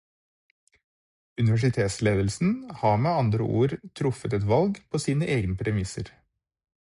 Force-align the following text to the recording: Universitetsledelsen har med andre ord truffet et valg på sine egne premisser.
Universitetsledelsen 1.41 2.55
har 2.79 2.97
med 3.03 3.11
andre 3.25 3.49
ord 3.59 3.75
truffet 4.01 4.37
et 4.39 4.49
valg 4.53 4.79
på 4.95 5.03
sine 5.05 5.31
egne 5.37 5.61
premisser. 5.63 6.11